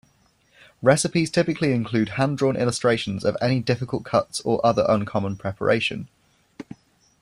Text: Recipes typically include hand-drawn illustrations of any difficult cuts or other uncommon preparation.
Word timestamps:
Recipes 0.81 1.29
typically 1.29 1.73
include 1.73 2.09
hand-drawn 2.17 2.55
illustrations 2.55 3.23
of 3.23 3.37
any 3.39 3.59
difficult 3.59 4.03
cuts 4.03 4.39
or 4.41 4.59
other 4.65 4.83
uncommon 4.89 5.35
preparation. 5.37 6.09